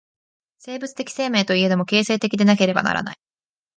[0.57, 3.17] 生物的生命といえども、形成的でなければならない。